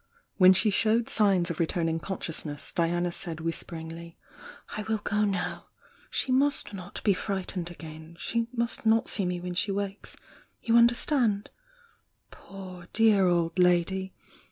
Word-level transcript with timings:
When 0.37 0.53
she 0.53 0.71
showed 0.71 1.09
signs 1.09 1.51
of 1.51 1.59
returning 1.59 1.99
consciousness 1.99 2.71
Diana 2.71 3.11
said 3.11 3.39
whisperingly: 3.39 4.17
"I 4.75 4.81
will 4.81 4.97
go 5.03 5.25
now! 5.25 5.67
She 6.09 6.31
must 6.31 6.73
not 6.73 7.03
be 7.03 7.13
frightened 7.13 7.69
again— 7.69 8.17
she 8.19 8.47
must 8.51 8.83
not 8.83 9.09
see 9.11 9.27
me 9.27 9.39
when 9.39 9.53
she 9.53 9.71
wakes. 9.71 10.17
You 10.59 10.75
understand? 10.75 11.51
Poor, 12.31 12.87
dear 12.93 13.27
old 13.27 13.59
lady! 13.59 14.15